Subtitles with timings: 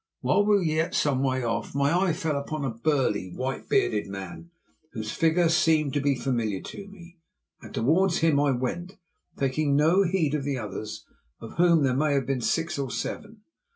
[0.21, 4.07] While we were yet some way off my eye fell upon a burly, white bearded
[4.07, 4.49] man
[4.93, 7.19] whose figure seemed to be familiar to me,
[7.61, 8.97] and towards him I went,
[9.37, 11.05] taking no heed of the others,
[11.39, 13.43] of whom there may have been six or seven.